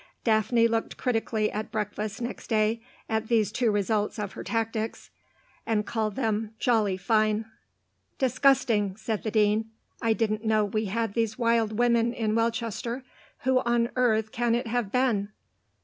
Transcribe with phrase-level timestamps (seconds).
[0.23, 5.11] Daphne looked critically at breakfast next day at these two results of her tactics,
[5.63, 7.45] and called them "Jolly fine."
[8.17, 9.69] "Disgusting," said the Dean.
[10.01, 13.03] "I didn't know we had these wild women in Welchester.
[13.41, 15.29] Who on earth can it have been?"